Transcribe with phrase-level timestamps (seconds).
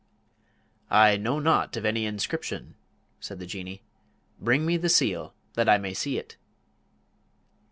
[0.89, 2.73] "I know naught of any inscription,"
[3.19, 3.83] said the Jinnee;
[4.39, 6.37] "bring me the seal that I may see it."